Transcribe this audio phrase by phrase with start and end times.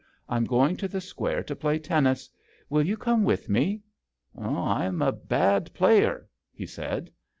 [0.27, 2.27] I am going to the Square to play tennis.
[2.71, 3.83] Will you come with me
[4.35, 7.11] ?""I am a bad player/' he said.